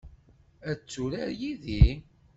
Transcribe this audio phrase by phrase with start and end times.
[0.69, 1.83] Ad turar yid-i?